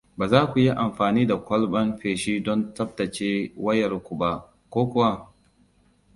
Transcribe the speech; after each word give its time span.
Ba 0.17 0.25
za 0.31 0.41
ku 0.51 0.57
yi 0.63 0.69
amfani 0.69 1.27
da 1.27 1.35
kwalban 1.45 1.87
feshi 1.99 2.39
don 2.45 2.59
tsabtace 2.75 3.29
wayarku 3.63 4.13
ba, 4.19 4.31
ko 4.69 4.81
kuwa? 4.91 5.11